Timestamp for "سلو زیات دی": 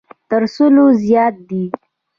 0.55-1.63